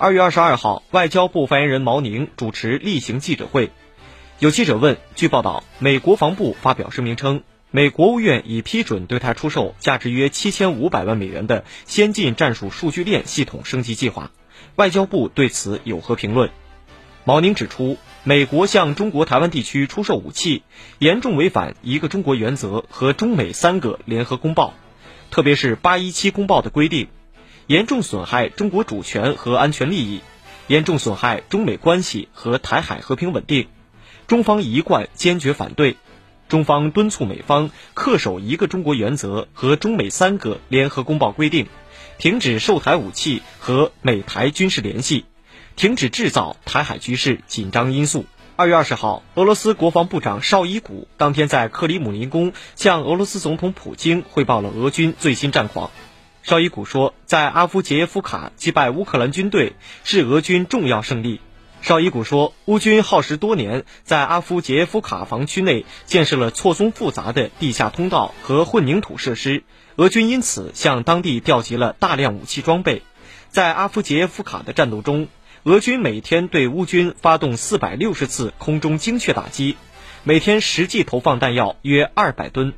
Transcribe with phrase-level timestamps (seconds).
[0.00, 3.72] 二月二十二号，外交部发言人毛宁主持例行记者会。
[4.38, 14.30] 有记者问：据报道，美国防部发表声明称，美国务院已批准对他出售价值约七千五百万美元的先进战术数据链系统升级计划。
[14.76, 16.50] 外交部对此有何评论？
[17.24, 20.62] 毛宁指出，美国向中国台湾地区出售武器，
[21.00, 24.74] 严重违反一个中国原则和中美三个联合公报，
[25.32, 27.08] 特别是八一七公报的规定。
[27.68, 30.22] 严重损害中国主权和安全利益，
[30.68, 33.68] 严重损害中美关系和台海和平稳定，
[34.26, 35.98] 中方一贯坚决反对。
[36.48, 41.66] 中方敦促美方恪守一个中国原则和中美三个联合公报规定，
[42.16, 45.26] 停止售台武器和美台军事联系，
[45.76, 48.24] 停止制造台海局势紧张因素。
[48.56, 55.90] 二月二十号，俄罗斯国防部长绍伊古当天在克里姆林宫向俄罗斯总统普京汇报了俄军最新战况。
[56.42, 61.40] 绍伊古说，在阿夫杰耶夫卡击败乌克兰军队是俄军重要胜利。
[61.82, 69.62] 绍伊古说，乌军耗时多年，在阿夫杰耶夫卡防区内建设了错综复杂的地下通道和混凝土设施，
[69.96, 73.02] 俄军因此向当地调集了大量武器装备。
[73.50, 75.28] 在阿夫杰耶夫卡的战斗中，
[75.64, 79.76] 俄军每天对乌军发动四百六十次空中精确打击，
[80.24, 82.72] 每天实际投放弹药约二百吨。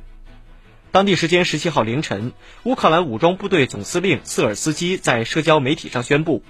[0.91, 6.43] 当地时间十七号凌晨，乌克兰武装部队总司令瑟尔斯基在社交媒体上宣布，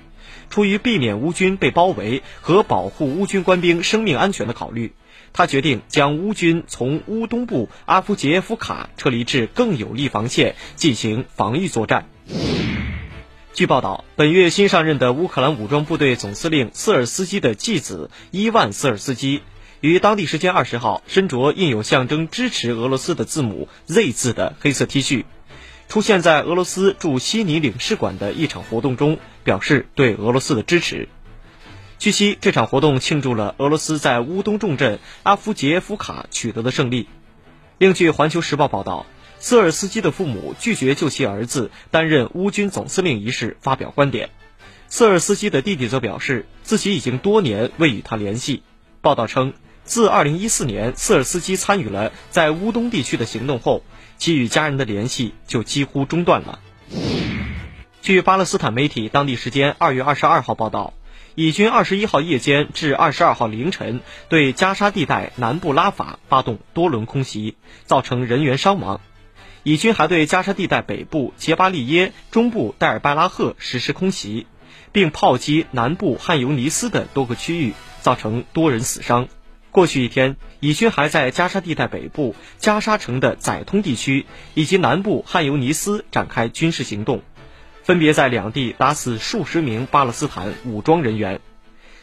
[0.50, 4.94] 出于避免乌军被包围和保护乌军官兵生命安全的考虑，
[5.32, 12.10] 他决定将乌军从乌东部阿夫杰夫卡撤离至更有利防线进行防御作战。
[13.54, 19.42] 据报道，本月新上任的乌克兰武装部队总司令瑟尔斯基的继子伊万·瑟尔斯基。
[19.82, 25.26] 于当地时间二十号，身着印有象征支持俄罗斯的字母 Z 字的黑色 T 恤，
[25.90, 31.10] 出现在俄罗斯驻悉尼领事馆的一场活动中，表示对俄罗斯的支持。
[31.98, 37.08] 据悉，这场活动庆祝了俄罗斯在乌东重镇阿夫杰夫卡取得的胜利。
[37.80, 39.08] 另据《环球时报》报道，
[39.40, 44.30] 瑟尔斯基的父母拒绝就其儿子担任乌军总司令一事发表观点。
[44.90, 48.62] 瑟尔斯基的弟弟则表示，自己已经多年未与他联系。
[49.02, 49.56] 报道称。
[49.92, 53.84] 自2014年瑟尔斯基参与了在乌东地区的行动后，
[54.18, 56.60] 其与家人的联系就几乎中断了。
[58.02, 60.94] 据巴勒斯坦媒体当地时间2月22号报道，
[61.36, 69.02] 以军21号夜间至22号凌晨对加沙地带南部拉法发动多轮空袭，造成人员伤亡。
[69.64, 74.48] 以军还对加沙地带北部杰巴利耶、中部戴尔拜拉赫实施空袭，
[74.94, 79.28] 并炮击南部汉尤尼斯的多个区域，造成多人死伤。
[79.72, 87.22] 过去一天，以军还在加沙地带北部加沙城的宰通地区以及南部汉尤尼斯展开军事行动，
[87.82, 91.40] 分别在两地打死数十名巴勒斯坦武装人员。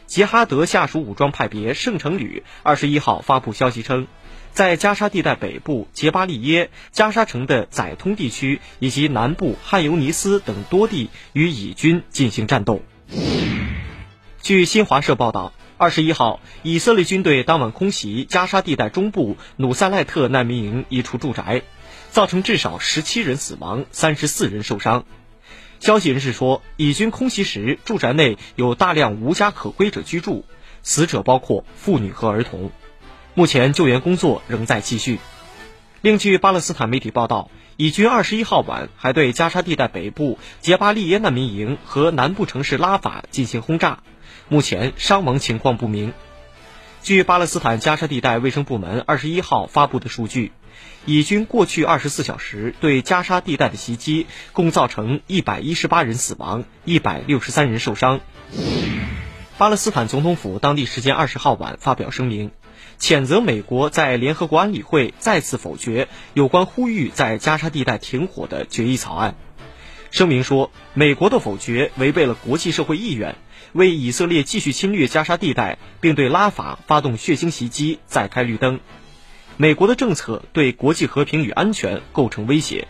[0.06, 4.06] 杰哈德下属武装派别圣城旅二十一号发布消息称，
[4.52, 12.80] 在加沙地带北部杰巴利耶、加沙城的宰通地区以及南部汉尤尼斯等多地与以军进行战斗。
[14.40, 15.52] 据新华社报道。
[15.78, 21.62] 二十一号，以色列军队当晚空袭加沙地带中部努塞赖特难民营一处住宅，
[22.10, 25.04] 造成至少十七人死亡、三十四人受伤。
[25.78, 30.44] 消息人士说，以军空袭时，住宅内有大量无家可归者居住，
[30.82, 32.72] 死者包括妇女和儿童。
[33.34, 35.20] 目前救援工作仍在继续。
[36.00, 44.02] 另据巴勒斯坦媒体报道，以军二十一号晚还对加沙地带北部杰巴利耶难民营和南部城市拉法进行轰炸。
[44.48, 46.14] 目前伤亡情况不明。
[47.02, 50.52] 据巴勒斯坦加沙地带卫生部门二十一号发布的数据，
[51.04, 58.20] 以军过去二十四小时对加沙地带的袭击共造成一百一十八人死亡、一百六十三人受伤。
[59.58, 62.50] 巴勒斯坦总统府当地时间二十号晚发表声明，
[62.98, 69.34] 谴责美国在联合国安理会再次否决有关呼吁在加沙地带停火的决议草案。
[70.10, 73.36] 声明说，美国的否决违背了国际社会意愿。
[73.73, 78.81] 为以色列继续侵略加沙地带，并对拉法发动血腥袭击再开绿灯，
[79.56, 82.88] 美国的政策对国际和平与安全构成威胁。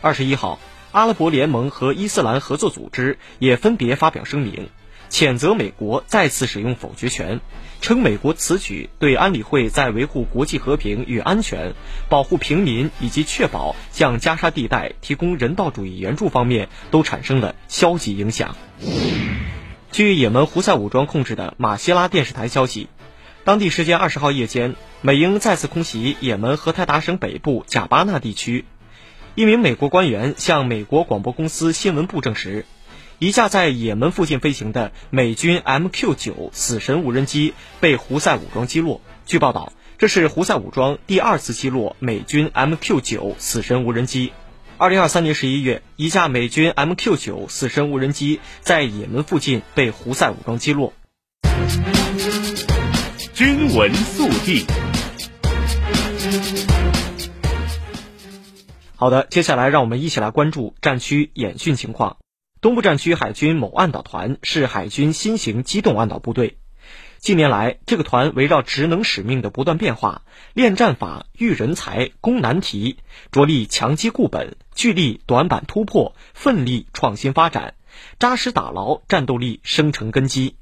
[0.00, 0.58] 二十一号，
[0.92, 4.68] 阿拉伯联盟和伊斯兰合作组织也分别发表声明，
[5.10, 7.40] 谴责美国再次使用否决权，
[7.80, 11.74] 称美国此举对安理会在维护国际和平与安全、
[12.08, 18.56] 保护平民以及确保向加沙地带提供人道主义援助方面都产生了消极影响。
[19.90, 22.88] 据也门胡塞武装控制的马希拉电视台消息，
[23.44, 28.64] 当地时间二十号夜间，美英再次空袭也门荷台达省北部贾巴纳地区。
[29.34, 32.66] 一名美国官员向美国广播公司新闻部证实，
[33.18, 39.00] 一架在也门附近飞行的美军 MQ-9 死神无人机被胡塞武装击落。
[39.26, 44.32] 据报道，这是胡塞武装第二次击落美军 MQ-9 死神无人机。
[44.80, 50.92] 二零二三年十一月，一架美军 MQ 九死神无人机在也门附近被胡塞武装击落。
[53.34, 54.64] 军闻速递。
[58.94, 62.18] 好的，接下来让我们一起来关注战区演训情况。
[62.60, 66.56] 东部战区海军某岸导团是海军新型机动岸导部队。
[67.18, 70.22] 近年来，这个团围绕职能使命的不断变化，
[70.54, 72.98] 练战法、育人才、攻难题，
[73.32, 77.74] 着力强基固本，聚力短板突破，奋力创新发展，
[78.20, 80.54] 扎实打牢战斗力生成根基。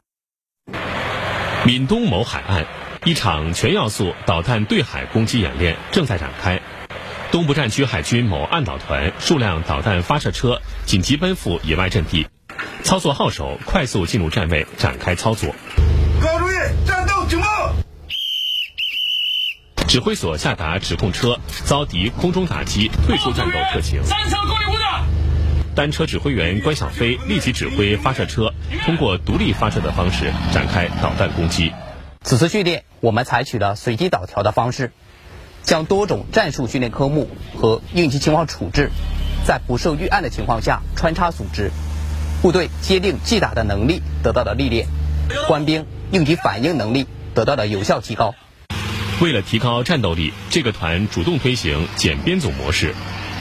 [1.64, 2.66] 闽东某海岸，
[3.04, 6.60] 一场全要素导弹对海攻击演练正在展开。
[7.30, 12.26] 东部战区海军某岸导团数辆导弹发射车紧急奔赴野外阵地，
[12.82, 15.54] 操作号手快速进入站位展开操作。
[19.96, 24.04] 指挥所下达指控车遭敌空中打击退出战斗特情。
[24.04, 24.84] 三车过户的。
[25.74, 28.52] 单车指挥员关小飞立即指挥发射车
[28.84, 31.72] 通过独立发射的方式展开导弹攻击。
[32.22, 34.92] 此次训练，我们采取了随机导调的方式，
[35.62, 38.90] 将多种战术训练科目和应急情况处置，
[39.46, 41.70] 在不受预案的情况下穿插组织，
[42.42, 44.88] 部队接令即打的能力得到了历练，
[45.48, 48.34] 官兵应急反应能力得到了有效提高。
[49.18, 52.92] 为了提高战斗力，这个团主动推行减编组模式，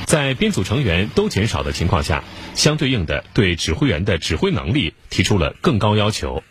[0.06, 2.24] 在编组成员都减少的情况下，
[2.54, 6.44] 相对应的对指挥员的指挥能力提出了更高要求。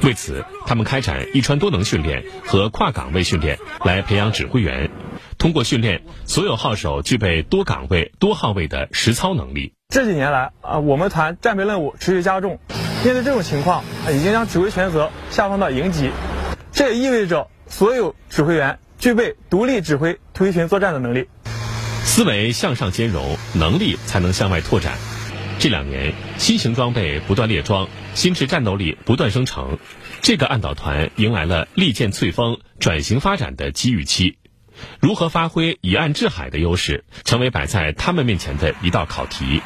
[0.00, 4.90] 为此，他们开展一穿多能训练和跨岗位训练，来培养指挥员。
[5.36, 9.74] 通过训练，所有号手具备多岗位、多号位的实操能力。
[9.90, 12.58] 这几年来，啊，我们团战备任务持续加重，
[13.04, 16.10] 面对这种情况，已经将指挥权责下放到营级，
[16.72, 17.50] 这也意味着。
[17.76, 21.26] 所有指挥员具备独立指挥突击群作战的能力，
[22.04, 24.96] 思维向上兼容，能力才能向外拓展。
[25.58, 29.78] 这两年，新型装备不断列装，新式战斗力不断生成，
[30.22, 34.38] 这个暗导团迎来了利剑淬锋、转型发展的机遇期。
[35.00, 39.62] 如何发挥以岸制海的优势，成为摆在他们面前的一道考题。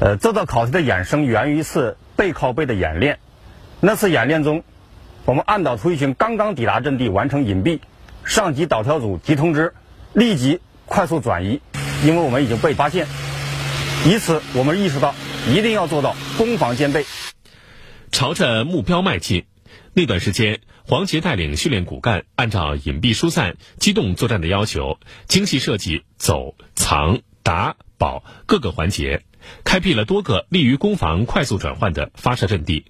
[0.00, 3.20] 呃，这道考题的衍生源于一次背靠背的演练，
[3.78, 4.64] 那次演练中。
[5.24, 7.78] 我们岸导突击群刚刚抵达阵地，完成隐蔽，
[8.24, 9.72] 上级导调组即通知，
[10.12, 11.60] 立即快速转移，
[12.04, 13.06] 因为我们已经被发现。
[14.04, 15.14] 以此，我们意识到
[15.48, 17.06] 一定要做到攻防兼备，
[18.10, 19.44] 朝着目标迈进。
[19.94, 24.98] 那段时间，黄杰带领训练骨干，按照隐蔽疏散、机动作战的要求，
[25.28, 29.22] 精细设计走、藏、打、保各个环节，
[29.62, 32.86] 开辟了多个利于攻防快速转换的发射阵地。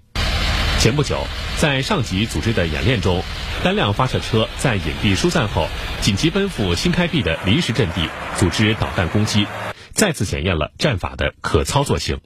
[0.78, 1.18] 前不久，
[1.62, 3.22] 在上级组织的演练中，
[3.62, 5.68] 单辆发射车在隐蔽疏散后，
[6.00, 9.46] 紧急奔赴新开辟的临时阵地，组织导弹攻击，
[9.92, 12.18] 再次检验了战法的可操作性。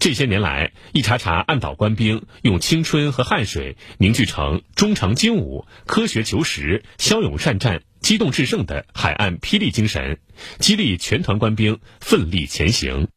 [0.00, 10.18] 这些年来，一茬茬岸导官兵用青春和汗水凝聚成忠诚精武、科学求实、骁勇善战、机动制胜的海岸霹雳精神，
[10.60, 13.08] 激励全团官兵奋力前行。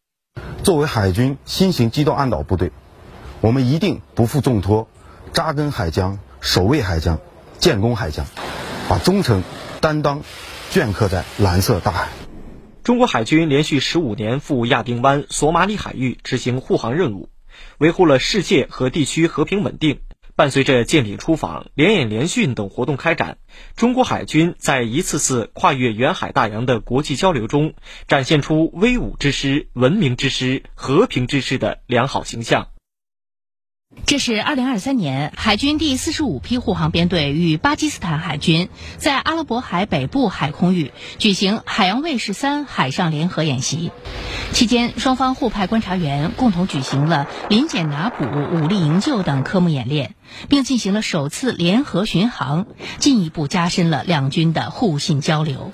[0.65, 2.73] 作为海军新型机动岸导部队。
[3.41, 4.89] 我们一定不负重托，
[5.35, 7.19] 扎根海疆，守卫海疆，
[7.59, 8.25] 建功海疆，
[8.87, 9.43] 把忠诚
[9.81, 10.23] 担当
[10.71, 12.07] 镌刻在蓝色大海。
[12.85, 17.27] 中国海军连续十五年赴亚丁湾、索马里海域执行护航任务，
[17.79, 19.99] 维护了世界和地区和平稳定。
[20.37, 23.37] 伴随着舰艇出访、联演联训等活动开展，
[23.75, 27.73] 中国海军在一次次跨越远海大洋的国际交流中，
[28.07, 32.67] 展现出威武之师、文明之师、和平之师的良好形象。
[34.05, 43.91] 这是二零二三年海军第四十五批护航编队与巴基斯坦海军在阿拉伯海北部海空域举行海洋卫士三海上联合演习。
[44.51, 50.13] 期间，双方互派观察员共同举行了临检拿捕、武力营救等科目演练，
[50.49, 52.67] 并进行了首次联合巡航，
[52.99, 55.71] 进一步加深了两军的互信交流。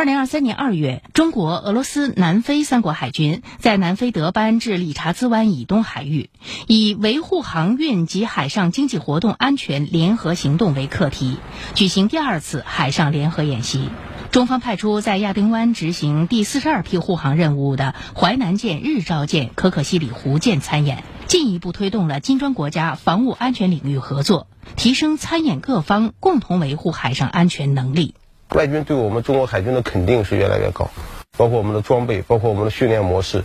[0.00, 6.30] 二零二三年二月，中国、俄罗斯、南非三国海军在南非德班至理查兹湾以东海域，
[6.66, 11.36] 以维护航运及海上经济活动安全联合行动为课题，
[11.74, 13.90] 举行第二次海上联合演习。
[14.30, 28.14] 中方派出在亚丁湾执行第四十二批护航任务的淮南舰、日照舰、可可西里湖舰参演，进一步推动了金砖国家防务安全领域合作，提升参演各方共同维护海上安全能力。
[28.54, 30.90] 外军对我们中国海军的肯定是越来越高，
[31.36, 33.44] 包括我们的装备，包括我们的训练模式，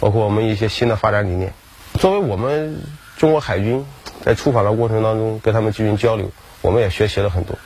[0.00, 1.52] 包括我们一些新的发展理念。
[1.98, 2.80] 作为我们
[3.18, 3.84] 中国海军
[4.22, 6.30] 在出访的过程当中跟他们进行交流，
[6.62, 7.58] 我们也学习了很多，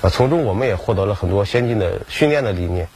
[0.00, 2.88] 啊，从中我们也获得了很多先进的训练的理念。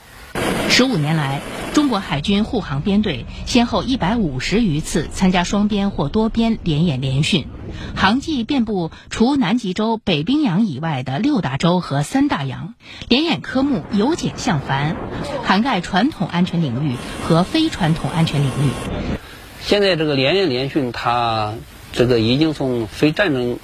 [0.70, 1.42] 十五年来，
[1.74, 7.48] 中国海军护航编队先后一百五十余次参加双边或多边联演联训，
[7.96, 12.74] 航迹遍布除南极洲、北冰洋以外的六大洲和三大洋，
[13.08, 14.96] 联演科目由简向繁，
[15.44, 16.94] 涵盖传统安全领域
[17.26, 18.70] 和非传统安全领域。
[19.60, 21.54] 现在这个联演联训，它
[21.92, 23.58] 这个已经从非战争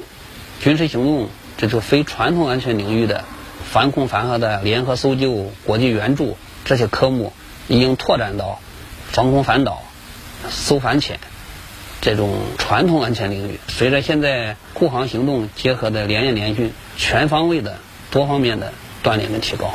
[0.61, 3.25] 军事行动，这是非传统安全领域的
[3.65, 6.37] 反恐反核的联合搜救、国际援助。
[6.67, 7.33] 这些科目
[7.69, 8.59] 已经拓展到
[9.13, 9.83] 防空反导、
[10.51, 11.21] 搜反潜
[12.01, 13.61] 这种传统安全领域。
[13.69, 17.79] 随着现在护航行动结合的联演联训，全方位的、
[18.11, 18.73] 多方面的
[19.05, 19.71] 锻炼跟提高。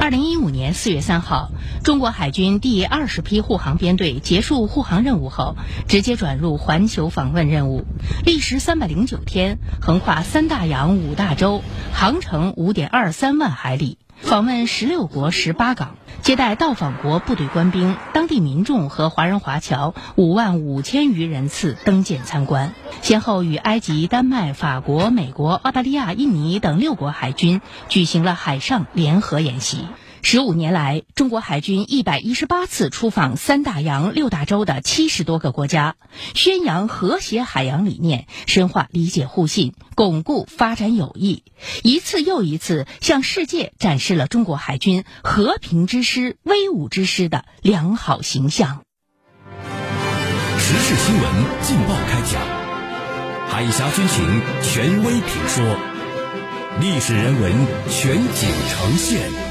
[0.00, 1.50] 二零一五年四月三号，
[1.84, 5.54] 中国海军第二十批护航编队结束护航任务后，
[5.86, 7.84] 直接转入环球访问任务，
[8.24, 11.62] 历时三百零九天，横跨三大洋五大洲，
[11.92, 13.98] 航程五点二三万海里。
[14.20, 29.86] 访问十六国十八港，接待到访国部队官兵、当地民众和华人华侨五万五千余人次登舰参观，先后与埃及、丹麦、法国、美国、澳大利亚、印尼等六国海军举行了海上联合演习。
[30.22, 35.96] 十五年来，中国海军一百一十八次出访三大洋六大洲的七十多个国家，
[36.34, 41.42] 宣扬和谐海洋理念，深化理解互信，巩固发展友谊，
[41.82, 48.82] 一次又一次向世界展示了中国海军和平之师、威武之师的良好形象。
[50.58, 52.40] 时事新闻劲爆开讲，
[53.48, 55.64] 海峡军情权威评说，
[56.80, 57.52] 历史人文
[57.88, 59.49] 全景呈现。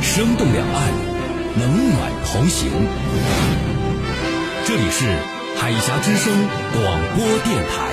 [0.00, 0.92] 生动两岸，
[1.60, 2.70] 冷暖同行。
[4.64, 5.06] 这里是
[5.56, 6.32] 海峡之声
[6.72, 7.92] 广播电台。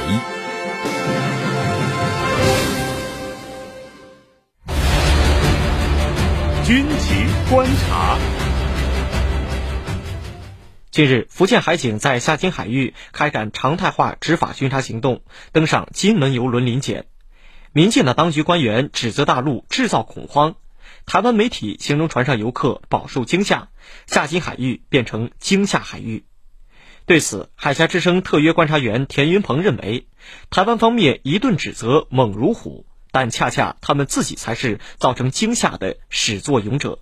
[6.65, 8.17] 军情观察。
[10.91, 17.05] 近日，福建海警在厦金海域开展常态化执法巡查行动，登上金门游轮临检。
[17.71, 20.55] 民进的当局官员指责大陆制造恐慌。
[21.09, 23.69] 台湾媒体形容船上游客饱受惊吓，
[24.05, 26.23] 下金海域变成惊吓海域。
[27.07, 30.07] 对此，海峡之声特约观察员田云鹏认为，
[30.51, 36.99] 台湾方面一顿指责猛如虎，但恰恰他们自己才是造成惊吓的始作俑者。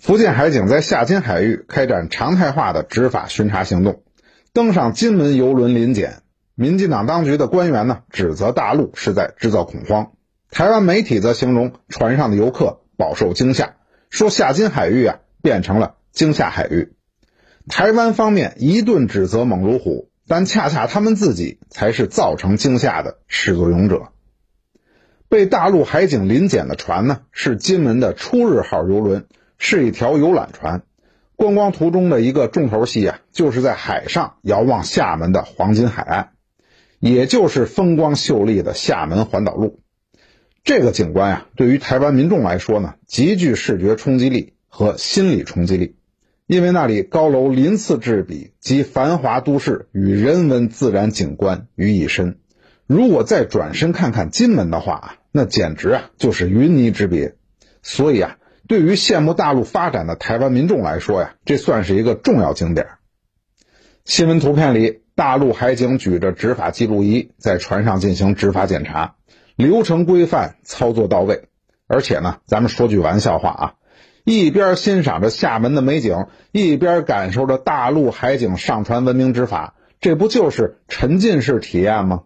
[0.00, 4.02] 福建海警在下金海域开展常态化的执法巡查行动，
[4.52, 6.24] 登上金门游轮临检。
[6.56, 10.14] 民进党当局的官员呢，指责大陆是在制造恐慌。
[10.50, 13.76] 台湾媒体则形容船上的游客饱受惊吓，
[14.10, 16.92] 说厦金海域啊变成了惊吓海域。
[17.68, 24.08] 台湾方面一顿指责猛如虎，但恰恰他们自己才是造成惊吓的始作俑者。
[25.28, 29.26] 被大陆海警临检的船呢，是金门的初日号游轮，
[29.58, 30.82] 是一条游览船。
[31.36, 36.30] 观光途中的一个重头戏啊，就是在海上遥望厦门的黄金海岸，
[36.98, 39.78] 也就是风光秀丽的厦门环岛路。
[40.68, 45.96] 这个景观呀，对于台湾民众来说呢，极具视觉冲击力和心理冲击力，
[46.46, 52.36] 因为那里高楼鳞次栉比，集繁华都市与人文自然景观于一身。
[52.86, 57.36] 如果再转身看看金门的话，那简直啊就是云泥之别。
[57.80, 62.88] 所以啊，对于羡慕大陆发展的台湾民众来说呀，这算是一个重要景点。
[64.04, 69.14] 新闻图片里，大陆海警举着执法记录仪在船上进行执法检查。
[69.58, 71.48] 流程规范，操作到位，
[71.88, 73.74] 而且呢，咱们说句玩笑话啊，
[74.22, 82.22] 一边欣赏着厦门的美景，一边感受着大陆海警上传文明执法，这不就是沉浸式体验吗？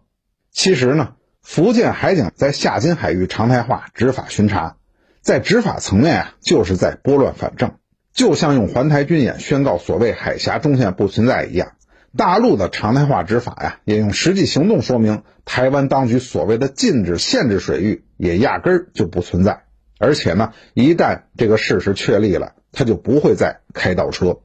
[0.51, 4.77] 其实呢，福建海警在厦金海域常态化执法巡查，
[5.21, 7.71] 在执法层面啊，就是在拨乱反正，
[8.13, 11.69] 就像用环台军演宣告所谓海峡中线不存在一样。
[12.15, 19.63] 大陆的常态化执法呀，也用实际行动说明台湾当局所谓的禁止、限制水域也压根儿就不存在，
[19.99, 24.41] 而且呢，一旦这个事实确立了，他就不会再开倒车。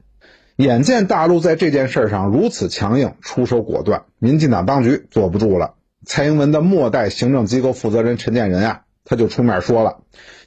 [0.57, 5.75] 眼见大陆在这件事上如此强硬，出手果断，民进党当局坐不住了。
[6.07, 9.99] 蔡英文的末代行政机构负责人陈建仁啊，他就出面说了，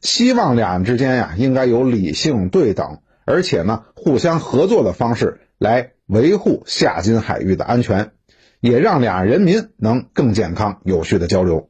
[0.01, 8.11] 希望两岸之间呀，应该有理性对等，而且呢，互相合作的方式来维护厦金海域的安全，
[8.59, 11.69] 也让两岸人民能更健康有序的交流。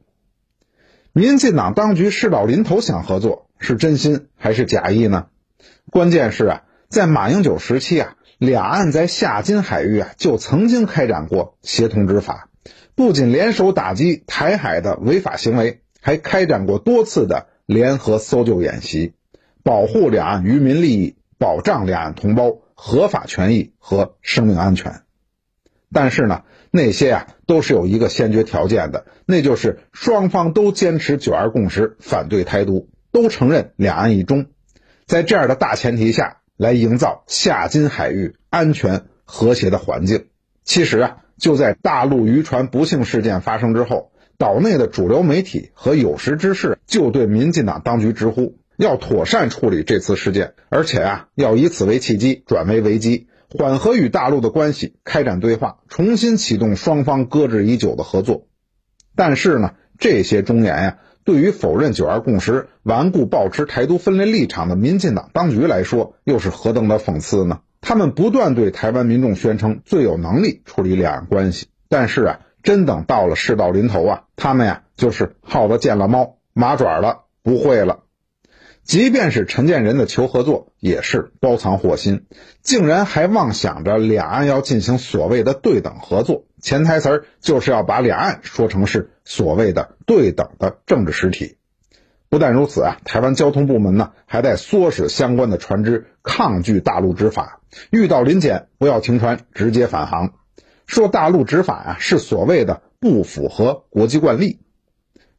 [1.14, 5.28] 民进党当局事到临头想合作，是真心还是假意呢？
[5.90, 8.16] 关键是啊，在马英九时期啊。
[8.38, 12.50] 两岸在厦金海域啊，就曾经开展过协同执法，
[12.96, 19.14] 不仅联手打击台海的违法行为，还开展过多次的联合搜救演习，
[19.62, 25.04] 保护两岸渔民利益，保障两岸同胞合法权益和生命安全。
[25.94, 34.48] 但是呢，那些啊都是有一个先决条件的，那就是双方都坚持九二共识，反对台独，都承认两岸一中。
[35.06, 36.38] 在这样的大前提下。
[36.58, 40.28] 来营造下金海域安全和谐的环境。
[40.64, 58.48] 其实啊，就在大陆渔船不幸事件发生之后，岛内的主流媒体和有识之士就对民进党当局直呼，要妥善处理这次事件，而且啊，要以此为契机转危为机，缓和与大陆的关系，开展对话，重新启动双方搁置已久的合作。
[59.16, 60.98] 但是呢，这些忠言呀。
[61.24, 67.60] 对于否认九二共识、顽固保持台独分裂立场的民进党当局来说，又是何等的讽刺呢？
[67.80, 78.00] 他们不断对台湾民众宣称最有能力处理两岸关系，但是啊，真等到了事到临头啊，他们呀就是耗子见了猫，麻爪了，不会了。
[78.84, 82.26] 即便是陈建仁的求合作，也是包藏祸心，
[82.62, 91.58] 竟然还妄想着两岸要进行所谓的对等合作，潜台词儿就是要把两岸说成是所谓的对等的政治实体。
[92.28, 97.62] 不但如此啊，台湾交通部门呢还在唆使相关的船只抗拒大陆执法，
[97.92, 100.34] 遇到临检不要停船，直接返航，
[100.86, 104.60] 说大陆执法呀是所谓的不符合国际惯例。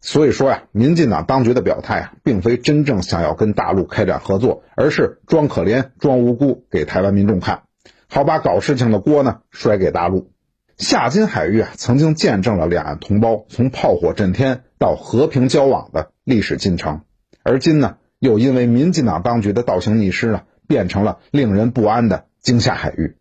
[0.05, 7.63] 所以说呀，民进党当局的表态啊，并非真正想要跟大陆开展合作，而是装可怜、装无辜给台湾民众看，
[8.09, 10.33] 好把搞事情的锅呢甩给大陆。
[10.77, 17.03] 厦金海域啊，曾经见证了两岸同胞从炮火震天到和平交往的历史进程，
[17.45, 23.17] 而今呢，又因为民进党当局的倒行逆施呢，变成了令人不安的惊吓海域。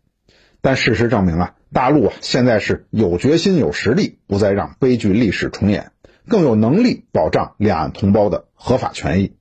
[0.60, 5.91] 但事实证明啊，大陆啊，现在是有决心、有实力，不再让悲剧历史重演。
[6.28, 9.34] 更有能力保障两岸同胞的合法权益，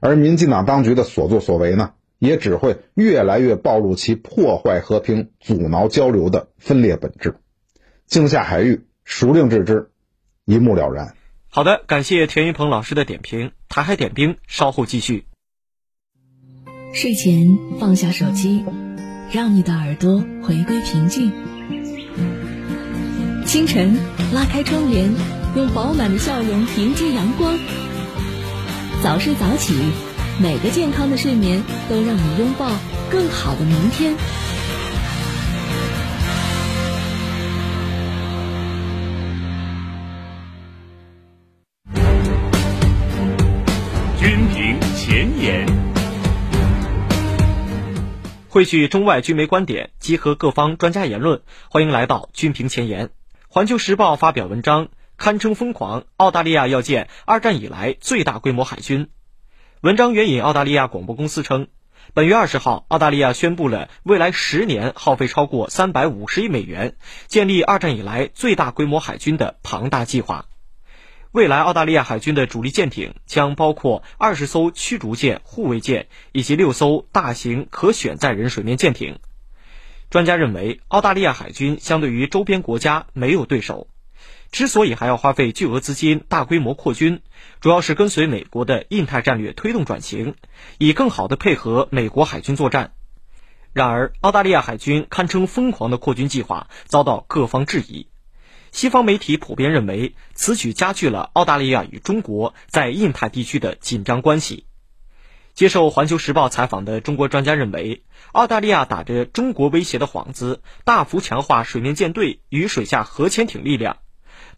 [0.00, 7.36] 而民进党当局的所作所为呢，也只会越来越暴露其破坏和平、阻挠交流的分裂本质。
[8.06, 9.90] 惊下海域，孰令置之？
[10.44, 11.14] 一目了然。
[11.48, 13.52] 好的，感谢田一鹏老师的点评。
[13.68, 15.26] 台海点兵，稍后继续。
[16.92, 18.64] 睡前放下手机，
[19.30, 21.32] 让你的耳朵回归平静。
[23.46, 23.96] 清晨
[24.34, 25.41] 拉开窗帘。
[25.54, 27.58] 用饱满的笑容迎接阳光，
[29.02, 29.74] 早睡早起，
[30.40, 32.70] 每个健康的睡眠都让你拥抱
[33.10, 34.16] 更好的明天。
[44.18, 45.66] 军评前沿，
[48.48, 53.10] 汇聚中外军媒观点，集合各方专家言论，欢迎来到军评前沿。
[53.48, 54.88] 环球时报发表文章。
[55.22, 56.02] 堪称疯狂！
[56.16, 59.08] 澳大利亚要建二战以来最大规模海军。
[59.80, 61.68] 文章援引澳大利亚广播公司称，
[62.12, 66.96] 本月二十号，澳大利亚宣布了未来十年耗费超过三百五十亿美元，
[67.28, 70.46] 建立二战以来最大规模海军的庞大计划。
[71.30, 79.20] 未来澳大利亚海军的主力舰艇将包括二十艘驱逐舰、护卫舰以及六艘大型可选载人水面舰艇。
[80.10, 83.86] 专家认为，澳大利亚海军相对于周边国家没有对手。
[84.52, 87.22] 之所以还要花费巨额资金大规模扩军，
[87.60, 90.34] 主要是跟随美国的印太战略推动转型，
[90.76, 92.92] 以更好地配合美国海军作战。
[93.72, 98.08] 然而，澳大利亚海军堪称疯狂的扩军计划遭到各方质疑。
[98.72, 104.66] 西方媒体普遍认为，此举加剧了澳大利亚与中国在印太地区的紧张关系。
[105.54, 113.96] 接受《环球时报》采访的中国专家认为，澳大利亚打着中国威胁的幌子，大幅强化水面舰队与水下核潜艇力量。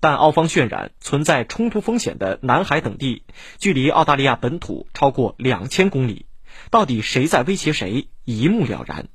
[0.04, 3.22] 但澳方渲染存在冲突风险的南海等地，
[3.56, 6.26] 距离澳大利亚本土超过两千公里，
[6.68, 9.08] 到底谁在威胁谁，一目了然。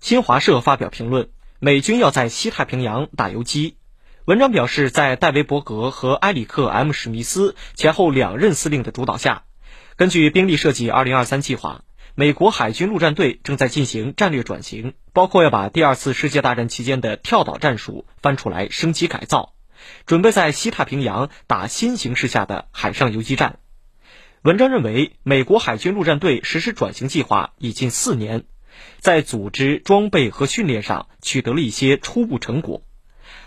[0.00, 3.76] 新华社发表评论：美军要在西太平洋打游击。
[4.24, 9.44] 文章表示，在戴维伯格和埃里克 ·M· 史密斯前后两任司令的主导下，
[9.96, 11.82] 根据兵力设计二零二三计划，
[12.14, 19.52] 美国海军陆战队正在进行战略转型，包括要把第二次世界大战期间的跳岛战术翻出来升级改造，
[20.06, 23.58] 准备在西太平洋打新形势下的海上游击战。
[24.42, 28.44] 文章认为，美国海军陆战队实施转型计划已近四年，
[29.00, 32.82] 在组织、装备和训练上取得了一些初步成果，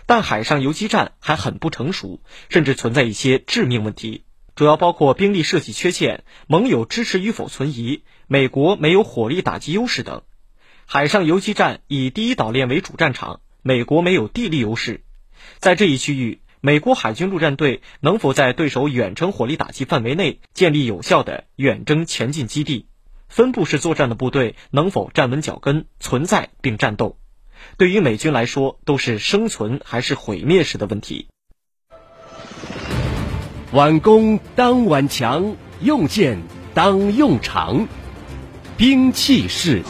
[0.06, 4.24] 但海上游击战还很不成熟，甚至存在一些致命问题。
[4.56, 10.22] 主要包括兵力设计缺陷、盟友支持与否存疑、美国没有火力打击优势等。
[10.84, 15.04] 海上游击战以第一岛链为主战场，美国没有地利优势。
[15.58, 22.86] 在这一区域，美国海军陆战队能否在对手远程火力打击范围内建立有效的远征前进基地？
[23.28, 27.18] 分布式作战的部队能否站稳脚跟、存在并战斗？
[27.76, 31.28] 对于美军来说，都是生存还是毁灭式的问题。
[33.72, 36.38] 挽弓当挽强，用箭
[36.72, 37.86] 当用长，
[38.78, 39.82] 兵器式。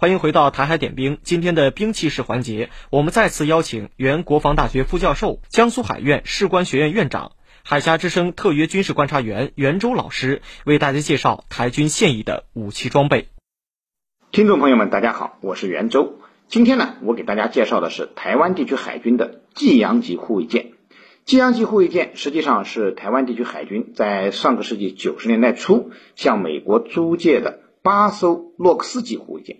[0.00, 1.18] 欢迎回到台海点兵。
[1.22, 7.32] 今天的兵器式环节，我们再次邀请原国防大学副教授、江苏海院士官学院院长、
[7.64, 13.28] 海峡之声特约军事观察员袁周老师，为大家介绍台军现役的武器装备。
[14.32, 16.14] 听众朋友们，大家好，我是袁周。
[16.48, 20.72] 今天呢，我给大家介绍的是台湾地区海军的济阳级护卫舰。
[21.26, 29.58] 济阳级护卫舰实际上是台湾地区海军在上个世纪九十年代初向美国租借的八艘洛克斯级护卫舰。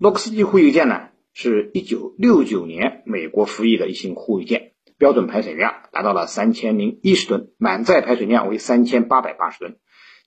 [0.00, 9.76] 洛克斯级护卫舰呢，是一九六九年美国服役的一型护卫舰，标准排水量达到了三千零一十吨，满载排水量为三千八百八十吨，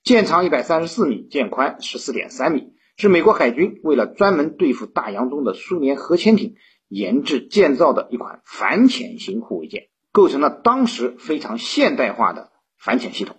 [0.04, 6.54] 舰长一百三十四米，舰宽十四点三米，是美国海军为了专门对付大洋中的苏联核潜艇
[6.86, 9.88] 研制建造的一款反潜型护卫舰。
[10.12, 13.38] 构成了当时非常现代化的反潜系统，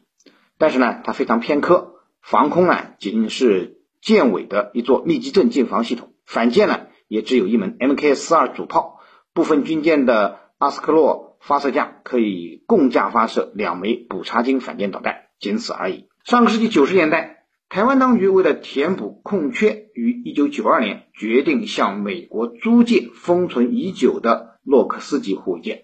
[0.57, 8.99] 但是呢，它非常偏科，防空呢仅是舰尾的一座密集阵近防系统，反舰呢也只有一门 Mk 四二主炮，
[9.33, 16.07] 部分军舰的阿斯克洛发射架可以共架发射两枚补差金反舰导弹，仅此而已。
[16.23, 25.83] 上个世纪九十年代，台湾当局为了填补空缺，于一九九二年决定向美国租借封存已久的洛克斯级护卫舰。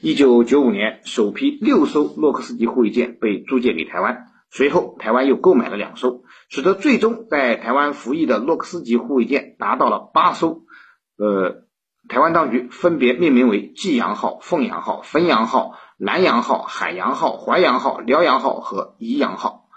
[0.00, 10.62] 一九九五年，首批六艘洛克斯级护卫舰被租借给台湾，随后台湾又购买了两艘，使得最终在台湾服役的洛克斯级护卫舰达到了八艘。
[11.16, 11.64] 呃，
[12.08, 19.68] 台湾当局分别命名为济阳号、凤阳号、汾阳号、南阳号、海洋号、淮阳号、辽阳号和宜阳号。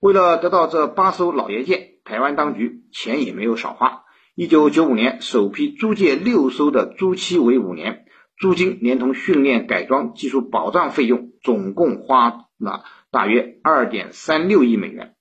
[0.00, 4.02] 为了得到这八艘老爷舰，台湾当局钱也没有少花。
[4.34, 8.04] 一九九五年，首批租借六艘的租期为五年。
[8.38, 15.14] 租金连同训练、改装、技术保障费用，总共花那大约二点三六亿美元。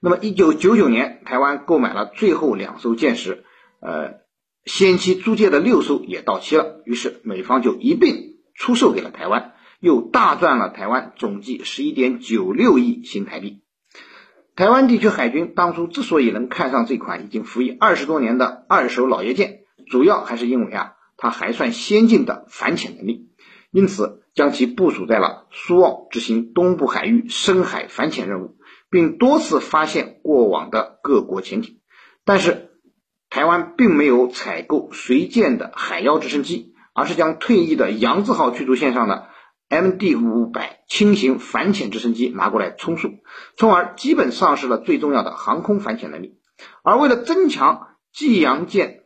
[0.00, 3.44] 那么，一九九九年，台湾购买了最后两艘舰时，
[3.80, 4.20] 呃，
[4.64, 13.62] 先期租借的六艘也到期了，于是美方就一并出售给了台湾，又大赚了台湾总计十一点九六亿新台币。
[14.54, 20.94] 台湾地区海军当初之所以能看上这款已经服役二十多年的二手老爷舰，主要还是因为啊。
[21.20, 23.32] 它还算先进的反潜能力，
[23.72, 28.56] 因此将其部署在了苏澳执行东部海域深海反潜任务，
[28.88, 31.80] 并多次发现过往的各国潜艇。
[32.24, 32.70] 但是，
[33.30, 39.26] 台湾并没有采购随舰的海妖直升机，而是将退役的扬字号驱逐舰上的
[39.68, 43.14] MD 五百轻型反潜直升机拿过来充数，
[43.56, 46.38] 从而基本丧失了最重要的航空反潜能力。
[46.84, 49.00] 而为了增强济阳舰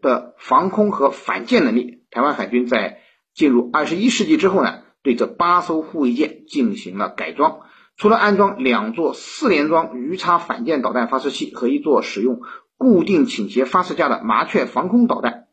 [0.00, 3.00] 的防空和反舰能力，台湾海军在
[3.36, 7.60] 进入二十一世纪之后呢，对这八艘护卫舰进行了改装。
[7.96, 12.40] 除了安装两座四联装鱼叉反舰导弹发射器和一座使用
[12.76, 15.44] 固定倾斜发射架的麻雀防空导弹，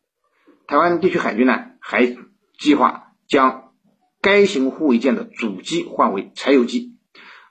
[0.66, 2.18] 台湾地区海军呢还
[2.58, 3.72] 计划将
[4.22, 6.96] 该型护卫舰的主机换为柴油机，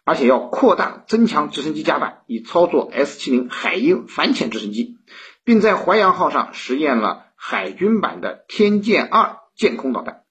[0.05, 4.97] 而且要扩大增强直升机甲板，以操作 S 七零海鹰反潜直升机。
[5.45, 10.22] 并在淮阳号上实验了海军版的天剑二舰空导弹，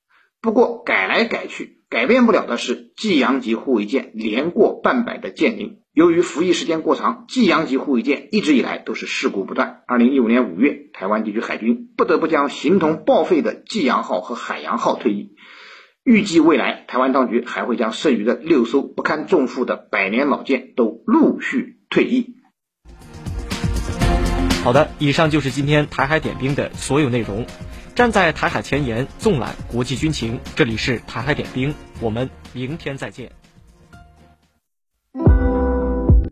[0.43, 5.81] 不过改来改去，改变不了的是济阳级护卫舰年过半百的舰龄。
[5.93, 9.83] 由于服役时间过长，济阳级护卫舰一直以来都是事故不断。
[9.85, 15.35] 二零一五年五月，台湾地区海军不得不将形同报废的济阳号和海洋号退役。
[16.03, 22.37] 预计未来，台湾当局还会将剩余的六艘不堪重负的百年老舰都陆续退役。
[24.63, 27.45] 好的，以上就是今天台海点兵的所有内容。
[27.95, 33.31] 站在台海前沿，纵览国际军情，这里是台海点兵，我们明天再见。